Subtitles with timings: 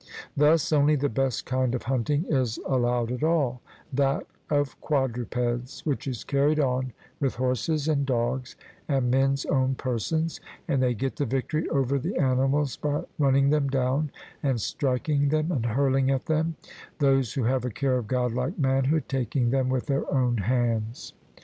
[0.35, 3.61] Thus, only the best kind of hunting is allowed at all
[3.93, 8.55] that of quadrupeds, which is carried on with horses and dogs
[8.87, 13.67] and men's own persons, and they get the victory over the animals by running them
[13.67, 14.09] down
[14.41, 16.55] and striking them and hurling at them,
[16.97, 21.13] those who have a care of godlike manhood taking them with their own hands.